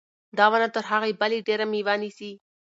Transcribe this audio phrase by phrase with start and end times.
[0.37, 2.31] دا ونه تر هغې بلې ډېره مېوه نیسي.